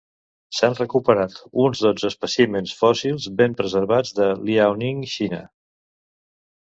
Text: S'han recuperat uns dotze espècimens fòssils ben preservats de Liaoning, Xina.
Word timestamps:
S'han 0.59 0.75
recuperat 0.77 1.33
uns 1.65 1.83
dotze 1.87 2.09
espècimens 2.13 2.73
fòssils 2.79 3.27
ben 3.41 3.53
preservats 3.59 4.15
de 4.21 4.31
Liaoning, 4.49 5.05
Xina. 5.13 5.43